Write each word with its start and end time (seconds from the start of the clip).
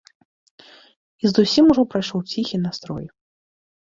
І 1.23 1.31
зусім 1.35 1.69
ужо 1.73 1.85
прайшоў 1.91 2.19
ціхі 2.33 2.61
настрой. 2.65 3.05